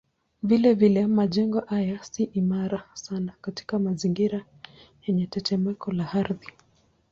Vilevile 0.43 1.07
majengo 1.07 1.59
haya 1.61 2.03
si 2.03 2.23
imara 2.23 2.83
sana 2.93 3.33
katika 3.41 3.79
mazingira 3.79 4.45
yenye 5.07 5.27
tetemeko 5.27 5.91
la 5.91 6.11
ardhi. 6.13 6.47